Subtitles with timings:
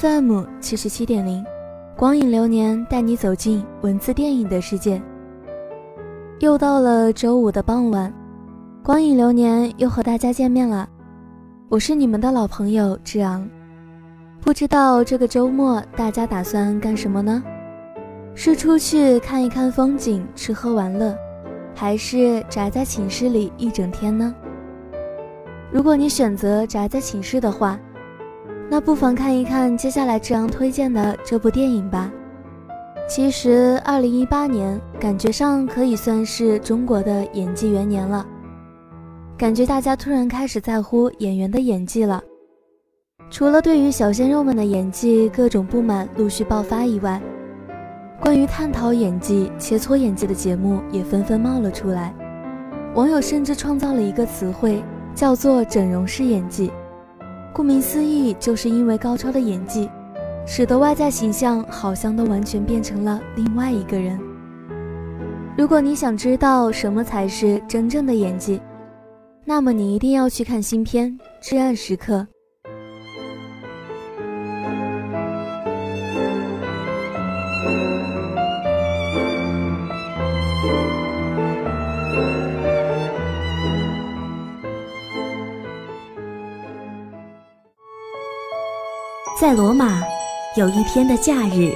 [0.00, 1.44] FM 七十七点零。
[1.96, 5.02] 光影流年带你走进文字电影的世界。
[6.38, 8.14] 又到了周五的傍晚，
[8.84, 10.88] 光影流年又和大家见面了。
[11.68, 13.48] 我是你们的老朋友志昂。
[14.40, 17.42] 不知道这个周末大家打算干什么呢？
[18.36, 21.12] 是出去看一看风景、吃喝玩乐，
[21.74, 24.32] 还是宅在寝室里一整天呢？
[25.72, 27.76] 如果你选择宅在寝室的话，
[28.70, 32.12] 那不妨看一看接下来志阳推荐的这部电影吧。
[33.08, 38.26] 其实，二零一八年感觉上可以算是中国的演技元年了，
[39.38, 42.22] 感觉大家突然开始在乎演员的演技了。
[43.30, 47.18] 除了对于小鲜肉们的演技各种不满陆续爆发以外，
[48.20, 52.14] 关于探讨演技、切磋演技的节目也纷纷冒了出来。
[52.94, 54.82] 网友甚至创造了一个词汇，
[55.14, 56.70] 叫做“整容式演技”。
[57.58, 59.90] 顾名思义，就是因为高超的演技，
[60.46, 64.16] 使得外在形象好像都完全变成了另外一个人。
[65.56, 68.60] 如果你想知道什么才是真正的演技，
[69.44, 71.10] 那么你一定要去看新片
[71.42, 72.18] 《至暗时刻》。
[89.40, 90.02] 在罗马，
[90.56, 91.72] 有一天的假日。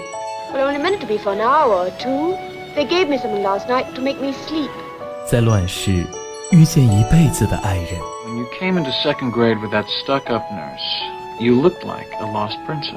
[5.31, 6.05] 在乱世，
[6.50, 8.00] 遇见一辈子的爱人。
[8.27, 12.97] When you came into second grade with that stuck-up nurse, you looked like a lost princess.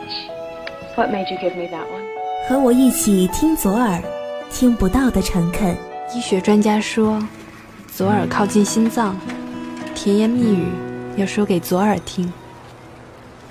[0.96, 2.04] What made you give me that one?
[2.50, 4.02] 和我一起听左耳，
[4.50, 5.78] 听不到的诚恳。
[6.16, 7.22] 医学专家说，
[7.94, 9.16] 左耳靠近心脏，
[9.94, 10.66] 甜言蜜语
[11.18, 12.34] 要说给左耳听。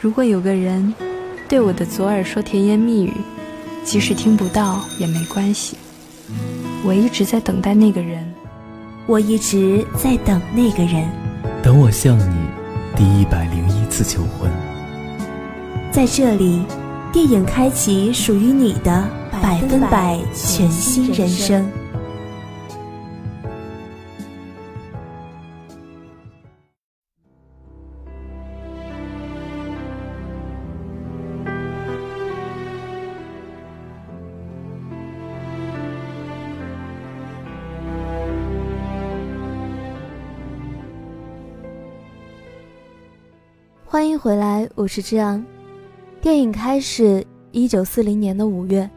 [0.04, 0.92] 如果有个人
[1.48, 3.14] 对我的左耳说甜言蜜语，
[3.82, 5.78] 即使听不到也没关系。
[6.84, 8.22] 我一直在等待那个人，
[9.06, 11.08] 我一直在等那个人，
[11.62, 12.36] 等我向你
[12.94, 14.50] 第一百零一次求婚。
[15.90, 16.60] 在这里，
[17.10, 19.08] 电影开启属于你的
[19.40, 21.66] 百分百全新人生。
[43.94, 45.46] 欢迎回来，我是志昂。
[46.20, 48.90] 电影开始，一九四零年的五月，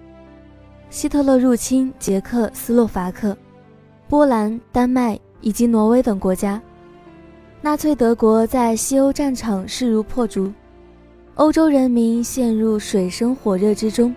[0.90, 3.38] 希特勒入侵捷克斯洛伐克、
[4.10, 6.60] 波兰、丹麦以及挪威等国家，
[7.62, 10.52] 纳粹德国在西欧战场势如破竹，
[11.36, 14.16] 欧洲人民陷入水深火热之中。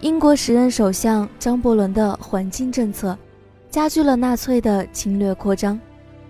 [0.00, 3.14] 英国时任首相张伯伦的环境政策，
[3.68, 5.78] 加剧了纳粹的侵略扩张，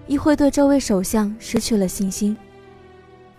[0.08, 2.37] 议会对这位首相失去了信心。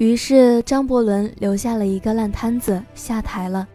[0.04, 3.66] 于是，张伯伦留下了一个烂摊子，下台了。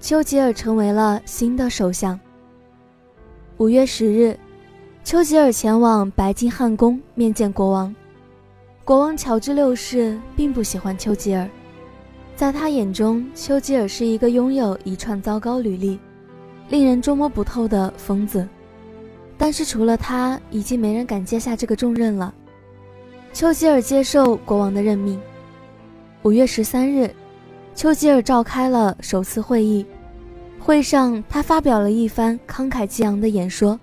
[0.00, 2.18] 丘吉尔成为了新的首相。
[3.58, 4.34] 五月十日，
[5.04, 7.94] 丘吉尔前往白金汉宫面见国王。
[8.82, 11.46] 国王乔治六世并不喜欢丘吉尔，
[12.34, 16.00] 在他眼中，丘吉尔是一个拥有一串糟糕履历、
[16.70, 18.48] 令人捉摸不透的疯子。
[19.36, 22.32] 但是，除了他，已经没人敢接下这个重任了。
[23.36, 25.20] 丘吉尔接受国王的任命。
[26.22, 27.14] 五月十三日，
[27.74, 29.84] 丘吉尔召开了首次会议，
[30.58, 33.78] 会上他发表了一番慷慨激昂的演说。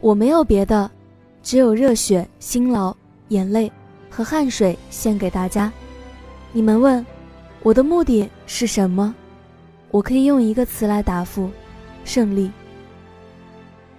[0.00, 0.90] 我没有别的，
[1.40, 2.92] 只有热血、辛劳、
[3.28, 3.70] 眼泪
[4.10, 5.72] 和汗水献给大家。
[6.50, 7.06] 你们问，
[7.62, 9.14] 我的目的是什么？
[9.92, 11.48] 我可以用一个词来答复：
[12.04, 12.50] 胜利。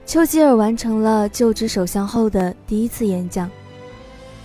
[0.05, 3.49] 丘吉尔完成了就职首相后的第一次演讲，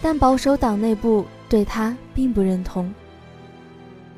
[0.08, 2.94] 但保守党内部对他并不认同。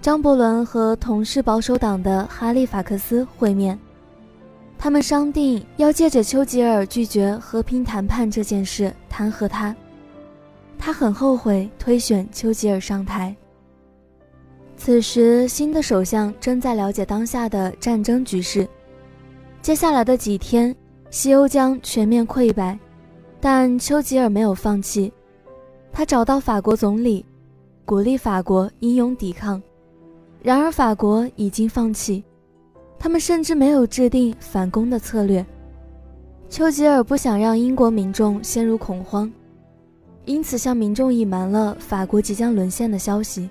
[0.03, 3.79] 张伯伦和同是保守党的哈利法克斯会面，
[4.77, 9.75] 他们商定要借着丘吉尔拒绝和平谈判这件事弹劾他。
[10.79, 13.35] 他很后悔推选丘吉尔上台。
[14.77, 18.69] 此时，新的首相正在了解当下的战争局势。
[19.63, 20.77] 接下来的几天，
[21.09, 22.79] 西欧将全面溃败，
[23.41, 25.11] 但丘吉尔没有放弃。
[25.99, 27.27] 他找到法国总理，
[27.85, 29.61] 鼓励法国英勇抵抗。
[30.41, 32.23] 然而，法国已经放弃，
[33.01, 35.45] 他们甚至没有制定反攻的策略。
[36.49, 39.29] 丘吉尔不想让英国民众陷入恐慌，
[40.25, 43.51] 因此向民众隐瞒了法国即将沦陷的消息。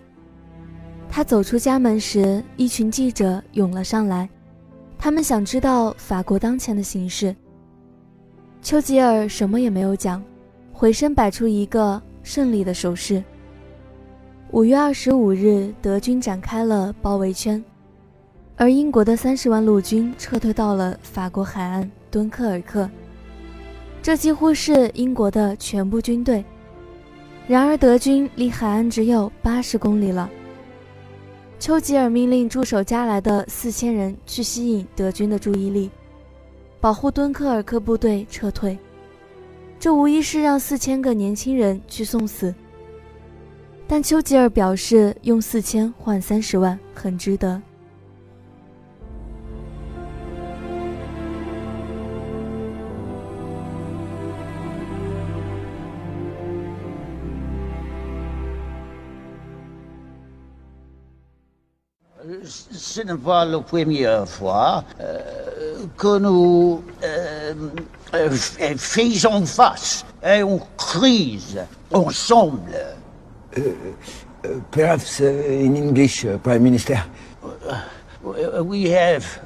[1.09, 4.29] 他走出家门时，一群记者涌了上来，
[4.97, 7.35] 他们想知道法国当前的形势。
[8.61, 10.23] 丘吉尔什么也没有讲，
[10.71, 13.23] 回身摆出一个胜利的手势。
[14.51, 17.63] 五月二十五日，德军展开了包围圈，
[18.57, 22.89] 而英国的三十万陆军撤退到了法国海岸敦刻尔克。
[24.01, 26.43] 这几乎是英国的全部军队。
[27.47, 30.29] 然而，德军离海岸只有八十公里了。
[31.59, 35.89] 丘吉尔命令驻守加来的四千人去吸引德军的注意力，
[36.81, 38.77] 保护敦刻尔克部队撤退。
[39.79, 42.53] 这无疑是让四千个年轻人去送死。
[43.87, 47.61] 但丘吉尔表示，用四千换三十万很值得。
[68.77, 71.59] Faisons face à une crise
[71.93, 72.75] ensemble.
[73.57, 73.61] Uh,
[74.45, 77.03] uh, perhaps uh, in English, Prime Minister.
[78.63, 79.39] we have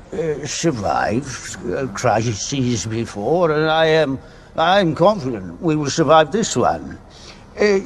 [0.45, 1.57] survived
[1.93, 4.17] crises before, and I am,
[4.57, 6.97] I am confident we will survive this one.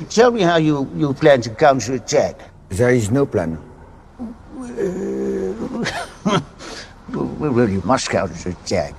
[0.09, 2.39] tell me how you, you plan to counterattack.
[2.69, 3.59] There is no plan.
[7.09, 8.95] well, you must counterattack.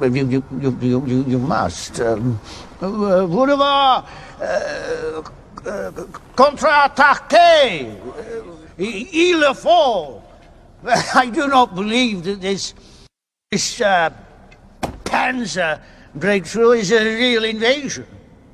[0.00, 2.00] You, you, you, you, you must.
[2.00, 2.40] Um,
[2.80, 3.26] uh,
[5.66, 5.90] uh,
[6.36, 7.88] contre-attaquer.
[8.78, 10.22] Il le faut.
[11.14, 12.74] I do not believe that this,
[13.50, 14.10] this uh,
[15.04, 15.80] panzer
[16.14, 18.06] breakthrough is a real invasion.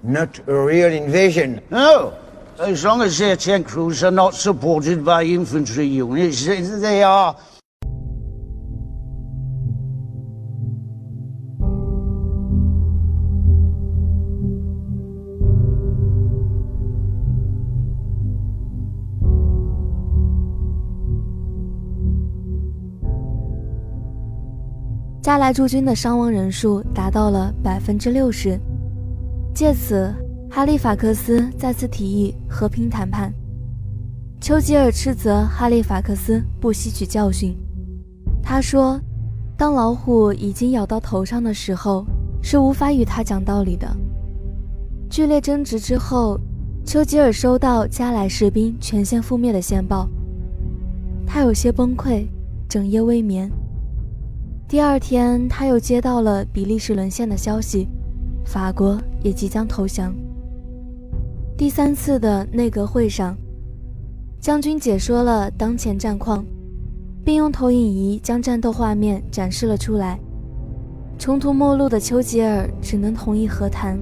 [0.03, 1.61] Not a real invasion?
[1.71, 2.17] No.
[2.59, 7.37] As long as their tank crews are not supported by infantry units, they are
[25.25, 28.61] 加莱驻军的伤亡人数达到了百分之六十，
[29.55, 30.15] 借此，
[30.51, 33.33] 哈利法克斯再次提议和平谈判。
[34.39, 37.57] 丘吉尔斥责哈利法克斯不吸取教训，
[38.43, 39.01] 他说
[39.57, 42.05] ：“当老虎已经咬到头上的时候，
[42.43, 43.89] 是无法与他讲道理的。”
[45.09, 46.39] 剧烈争执之后，
[46.85, 50.07] 丘吉尔收到加莱士兵全线覆灭的线报，
[51.27, 52.27] 他有些崩溃，
[52.69, 53.51] 整夜未眠。
[54.75, 57.87] 第二天，他又接到了比利时沦陷的消息，
[58.45, 60.13] 法国也即将投降。
[61.57, 63.37] 第三次的内阁会上，
[64.41, 66.45] 将军解说了当前战况，
[67.25, 70.19] 并用投影仪将战斗画面展示了出来。
[71.21, 73.97] 穷途末路的丘吉尔只能同意和谈。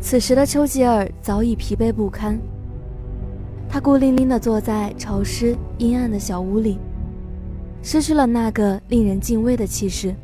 [0.00, 2.40] 此时的丘吉尔早已疲惫不堪，
[3.68, 6.78] 他孤零零地坐在潮湿阴暗的小屋里。
[7.82, 10.14] 失去了那个令人敬畏的气势，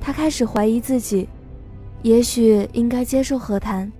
[0.00, 1.28] 他开始怀疑自己，
[2.02, 3.90] 也许应该接受和谈。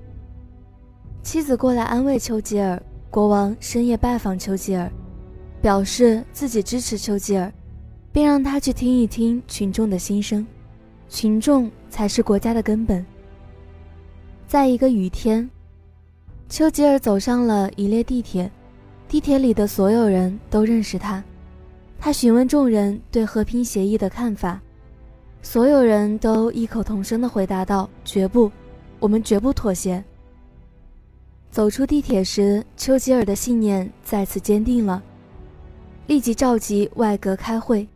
[1.22, 2.80] 妻子过来安慰丘吉尔，
[3.10, 4.90] 国王深夜拜访丘吉尔，
[5.60, 7.52] 表示自己支持丘吉尔，
[8.12, 10.46] 并让他去听一听群众的心声，
[11.08, 13.04] 群众才是国家的根本。
[14.46, 15.48] 在一个雨天，
[16.48, 18.50] 丘吉尔走上了一列地铁，
[19.08, 21.22] 地铁里的所有人都认识他。
[21.98, 24.60] 他询问众人对和平协议的看法，
[25.42, 28.50] 所有人都异口同声地回答道：“绝不，
[29.00, 30.02] 我们绝不妥协。”
[31.50, 35.02] 走出地铁时，丘吉尔的信念再次坚定了，
[36.06, 37.86] 立即召集外阁开会。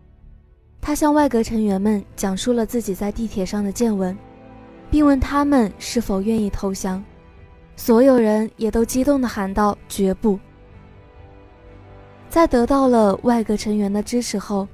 [0.80, 4.16] 他向外阁成员们讲述了自己在地铁上的见闻，
[4.90, 7.02] 并问他们是否愿意投降。
[7.76, 10.38] 所有人也都激动地喊道：“绝不！”
[12.32, 14.66] 在得到了外阁成员的支持后，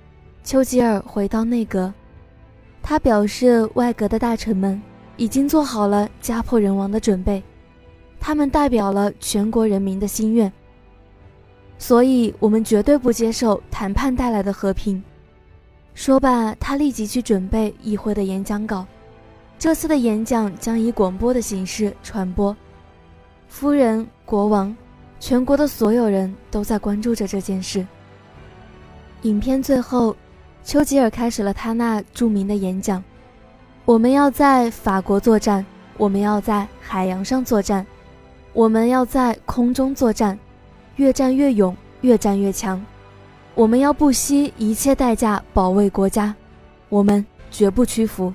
[0.44, 1.92] 丘吉尔回到内阁。
[2.80, 4.80] 他表示，外阁的大臣们
[5.16, 7.42] 已经做好了家破人亡的准备，
[8.20, 10.52] 他们代表了全国人民的心愿。
[11.78, 15.02] 所以，我们绝对不接受谈判带来的和平。
[15.94, 18.86] 说罢，他立即去准备议会的演讲稿。
[19.58, 22.56] 这次的演讲将以广播的形式传播。
[23.48, 24.76] 夫人、国王、
[25.20, 27.86] 全国的所有人都在关注着这件事。
[29.22, 30.14] 影片最后，
[30.62, 33.02] 丘吉尔开始了他那著名的演讲
[33.84, 35.64] ：“我们要在法国作战，
[35.96, 37.84] 我们要在海洋上作战，
[38.52, 40.38] 我们要在空中作战，
[40.96, 42.84] 越战越勇，越战越强。”
[43.54, 46.32] 我们要不惜一切代价保卫国家，
[46.88, 48.32] 我们绝不屈服。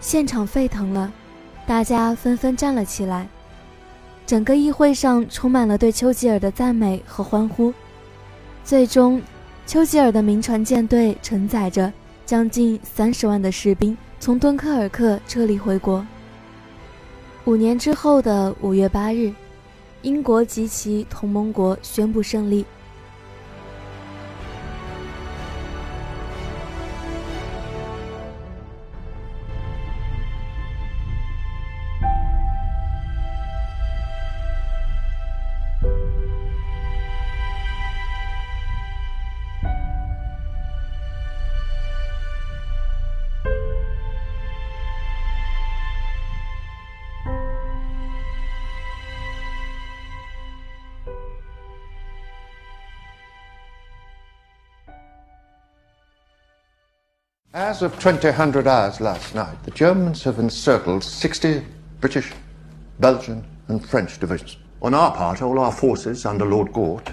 [0.00, 1.12] 现场沸腾了，
[1.66, 3.28] 大家纷纷站了起来，
[4.26, 7.72] 整个议会上充满了对丘吉尔的赞美和欢呼。
[8.64, 9.20] 最终，
[9.66, 11.92] 丘吉尔的民船舰队承载着
[12.24, 16.06] 将近三十万的士兵从敦刻尔克撤离回国。
[17.44, 19.32] 五年之后的五月八日，
[20.02, 22.64] 英国及其同盟国宣布胜利。
[57.54, 61.62] As of 2000 hours last night, the Germans have encircled 60
[62.00, 62.32] British,
[62.98, 64.56] Belgian, and French divisions.
[64.80, 67.12] On our part, all our forces under Lord Gort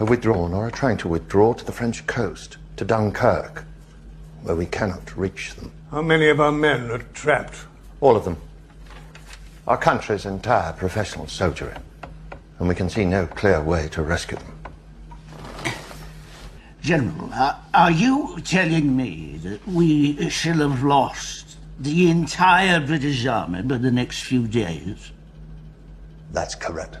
[0.00, 3.64] have withdrawn or are trying to withdraw to the French coast, to Dunkirk,
[4.42, 5.70] where we cannot reach them.
[5.92, 7.58] How many of our men are trapped?
[8.00, 8.38] All of them.
[9.68, 11.74] Our country's entire professional soldiery,
[12.58, 14.59] and we can see no clear way to rescue them.
[16.80, 23.62] General, uh, are you telling me that we shall have lost the entire British army
[23.62, 25.12] by the next few days?
[26.32, 26.96] That's correct.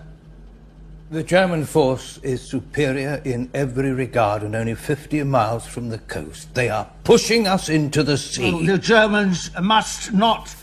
[1.10, 6.54] The German force is superior in every regard and only 50 miles from the coast.
[6.54, 8.52] They are pushing us into the sea.
[8.52, 10.54] Well, the Germans must not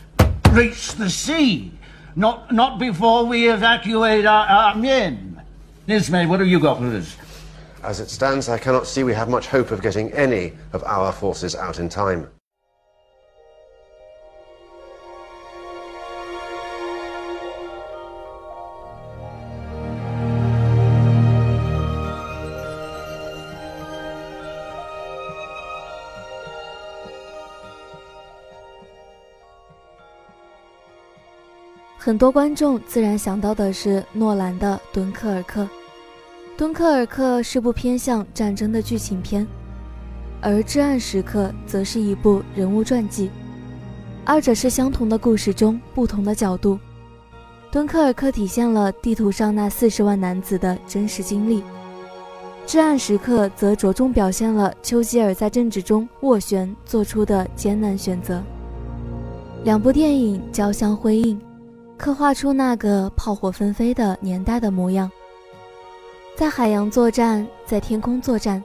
[0.51, 1.71] reach the sea.
[2.15, 5.41] Not, not before we evacuate our, our men.
[5.88, 7.15] Nismay, what have you got for us?
[7.83, 11.12] As it stands, I cannot see we have much hope of getting any of our
[11.12, 12.28] forces out in time.
[32.04, 35.62] 很多观众自然想到的是诺兰的《敦刻尔克》。《
[36.58, 39.46] 敦刻尔克》是部偏向战争的剧情片，
[40.42, 43.30] 而《至暗时刻》则是一部人物传记，
[44.26, 46.74] 二者是相同的故事中不同的角度。
[47.72, 51.62] 《敦刻尔克》体现了地图上那四十万男子的真实经历，
[52.66, 58.42] 《至暗时刻》则着重表现了丘吉尔在政治中斡旋做出的艰难选择。
[59.64, 61.40] 两部电影交相辉映，
[61.98, 65.08] 刻画出那个炮火纷飞的年代的模样。
[66.38, 68.63] 在海洋作战，在天空作战，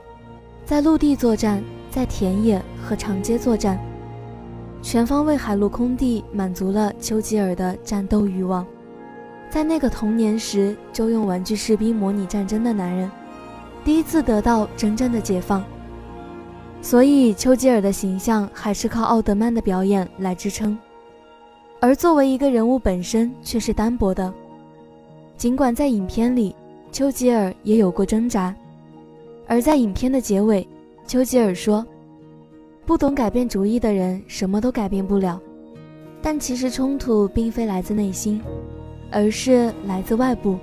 [0.62, 3.82] 在陆地作战，在田野和长街作战，
[4.82, 8.66] 全方位海陆空地满足了丘吉尔的战斗欲望。
[9.48, 13.10] 在那个童年时就用玩具士兵模拟战争的男人，
[13.82, 15.64] 第一次得到真正的解放。
[16.82, 20.78] 所以，丘吉尔的形象还是靠奥德曼的表演来支撑，
[21.80, 24.30] 而作为一个人物本身却是单薄的。
[25.38, 26.54] 尽管在影片里。
[26.92, 28.54] 丘吉尔也有过挣扎，
[29.48, 30.66] 而在影片的结尾，
[31.06, 31.84] 丘吉尔说
[32.84, 35.40] ：“不懂改变主意的人什么都改变不了。”
[36.20, 38.40] 但其实冲突并非来自内心，
[39.10, 40.58] 而是来自外部。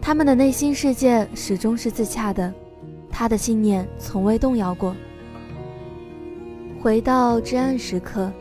[0.00, 2.52] 他们的内心世界始终是自洽的，
[3.10, 4.96] 他的信念从未动摇过。
[6.80, 8.32] 回到至暗时刻，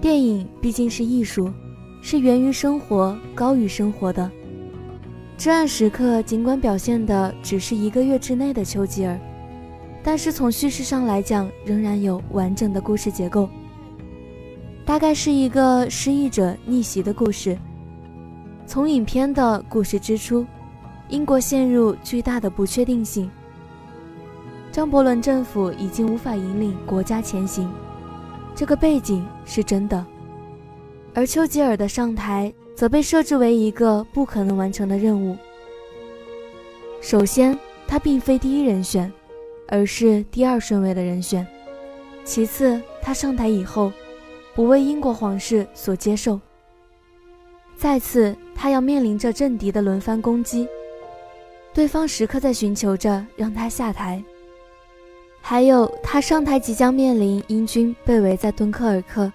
[0.00, 1.48] 电影毕竟是艺术，
[2.02, 4.28] 是源于生活、高于生活的。
[5.42, 9.18] 至暗时刻尽管表现的只是一个月之内的丘吉尔，
[10.00, 13.48] 但是从叙事上来讲，仍然有完整的故事结构。
[14.84, 17.58] 大概是一个失忆者逆袭的故事。
[18.68, 20.46] 从影片的故事之初，
[21.08, 23.28] 英国陷入巨大的不确定性。
[24.70, 27.68] 张伯伦政府已经无法引领国家前行，
[28.54, 30.06] 这个背景是真的。
[31.12, 35.36] 而丘吉尔的上台则被设置为一个不可能完成的任务。
[37.00, 39.12] 首先，他并非第一人选，
[39.68, 41.46] 而是第二顺位的人选。
[42.24, 43.92] 其次，他上台以后，
[44.54, 46.40] 不为英国皇室所接受。
[47.76, 50.68] 再次，他要面临着政敌的轮番攻击，
[51.74, 54.22] 对方时刻在寻求着让他下台。
[55.40, 59.32] 还有，他上台即将面临英军被围在敦刻尔克，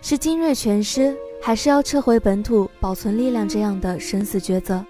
[0.00, 1.16] 是精锐全师，
[1.46, 4.82] 还是要撤回本土保存力量这样的生死抉择。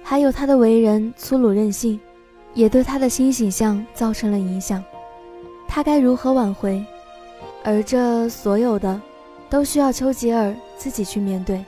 [0.00, 1.98] 还有他的为人粗鲁任性，
[2.54, 4.80] 也对他的新形象造成了影响。
[5.66, 6.86] 他该如何挽回？
[7.64, 9.02] 而这所有的，
[9.50, 11.64] 都需要丘吉尔自己去面对。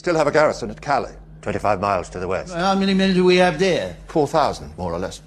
[0.00, 2.54] Still have a garrison at Calais, 25 miles to the west.
[2.54, 3.98] How many men do we have there?
[4.08, 5.18] 4,000, more or less.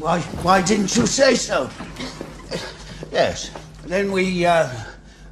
[0.00, 1.70] Why, why didn't you say so?
[3.12, 3.52] Yes.
[3.84, 4.68] Then we, uh,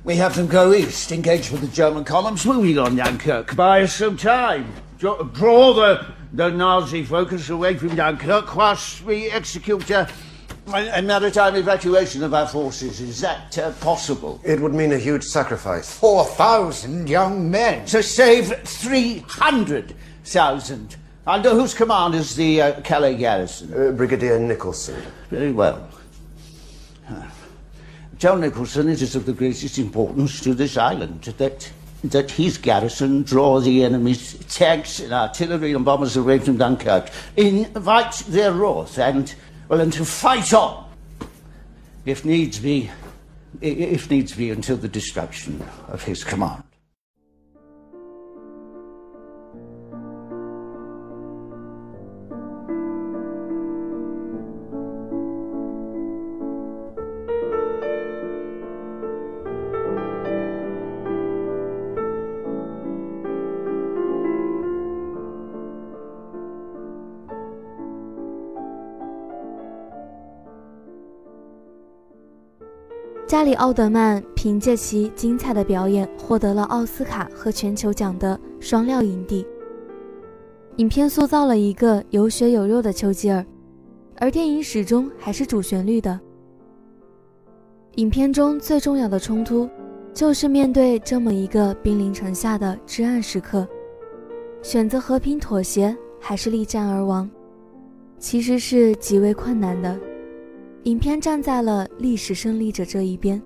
[0.05, 3.57] we have them go east, engage with the German columns moving on Dunkirk.
[3.57, 4.73] Buy us some time.
[5.01, 10.07] Draw, draw the, the Nazi focus away from Dunkirk whilst we execute uh,
[10.73, 13.01] a maritime evacuation of our forces.
[13.01, 14.41] Is that uh, possible?
[14.45, 15.93] It would mean a huge sacrifice.
[15.95, 20.97] 4,000 young men to save 300,000.
[21.27, 23.73] Under whose command is the uh, Calais garrison?
[23.73, 25.03] Uh, Brigadier Nicholson.
[25.31, 25.89] Very well.
[27.09, 27.23] Uh,
[28.19, 31.73] John Nicholson, it is of the greatest importance to this island that
[32.05, 38.13] that his garrison draw the enemy's tanks and artillery and bombers away from Dunkirk, invite
[38.29, 39.35] their wrath, and
[39.69, 40.89] well, and to fight on,
[42.05, 42.91] if needs be,
[43.61, 46.65] if needs be, until the destruction of his command.
[73.35, 79.45] 加里奥德曼凭借其精彩的表演，获得了奥斯卡和全球奖的双料影帝。
[80.77, 83.45] 影片塑造了一个有血有肉的丘吉尔，
[84.19, 86.21] 而电影始终还是主旋律的。
[87.97, 89.69] 影片中最重要的冲突，
[90.13, 93.67] 就是面对这么一个兵临城下的至暗时刻，
[94.63, 97.29] 选择和平妥协还是力战而亡，
[98.17, 99.99] 其实是极为困难的。
[100.85, 103.41] 影片站在了历史胜利者这一边，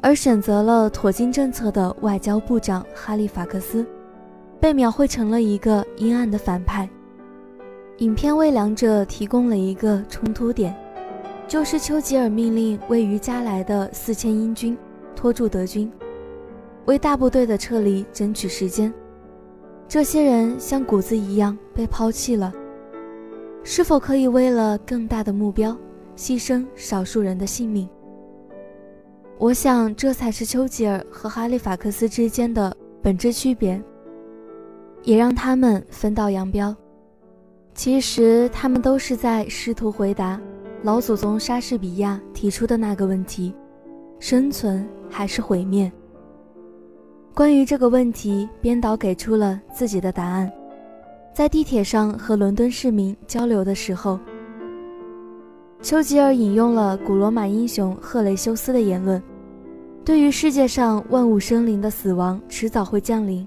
[0.00, 3.84] 而选择了妥金政策的外交部长哈利法克斯，
[4.60, 6.88] 被描绘成了一个阴暗的反派。
[7.98, 10.72] 影片为两者提供了一个冲突点，
[11.48, 14.78] 就是丘吉尔命令位于加莱的四千英军
[15.16, 15.90] 拖住德军，
[16.84, 18.94] 为大部队的撤离争取时间。
[19.88, 22.52] 这些人像谷子一样被抛弃了，
[23.64, 25.76] 是否可以为了更大的目标？
[26.16, 27.86] 牺牲少数人的性命，
[29.38, 33.80] 我想这才是丘吉尔和哈利法克斯之间的本质区别，
[35.02, 36.74] 也让他们分道扬镳。
[37.74, 40.40] 其实他们都是在试图回答
[40.82, 43.54] 老祖宗莎士比亚提出的那个问题：
[44.18, 45.92] 生存还是毁灭？
[47.34, 50.50] 关于这个问题，编导给出了自己的答案。
[51.34, 54.18] 在地铁上和伦敦市民交流的时候。
[55.82, 59.22] 丘吉尔引用了古罗马英雄赫雷修斯的言论
[60.04, 63.46] ：“对于世界上万物生灵的死亡，迟早会降临。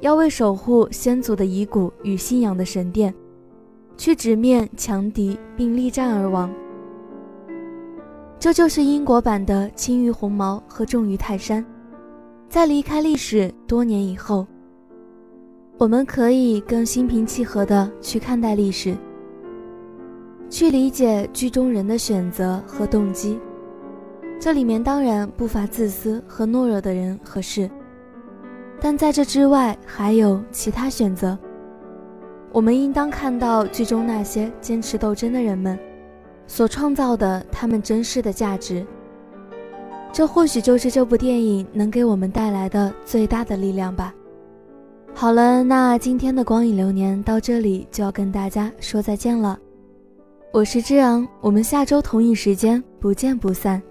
[0.00, 3.14] 要为守护先祖的遗骨与信仰的神殿，
[3.96, 6.52] 去直面强敌并力战而亡。
[8.38, 11.64] 这就是英国版的轻于鸿毛和重于泰山。
[12.48, 14.46] 在离开历史多年以后，
[15.78, 18.96] 我们可以更心平气和的去看待历史，
[20.48, 23.38] 去理解剧中人的选择和动机。
[24.40, 27.70] 这里面当然不乏自私和懦弱的人和事，
[28.80, 31.38] 但在这之外还有其他选择。
[32.52, 35.78] 我们应当看到剧中那些坚持斗争的人们
[36.46, 38.86] 所创造的他们真实的价值。
[40.12, 44.14] 这或许就是这部电影能给我们带来的最大的力量吧。
[45.12, 49.58] 好了，那今天的光影流年到这里就要跟大家说再见了。
[50.54, 53.82] 我是之昂，我们下周同一时间不见不散。